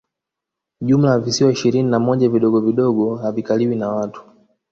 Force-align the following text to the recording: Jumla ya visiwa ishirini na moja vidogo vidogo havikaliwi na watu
Jumla 0.81 1.11
ya 1.11 1.19
visiwa 1.19 1.51
ishirini 1.51 1.89
na 1.91 1.99
moja 1.99 2.29
vidogo 2.29 2.59
vidogo 2.61 3.15
havikaliwi 3.15 3.75
na 3.75 3.89
watu 3.89 4.23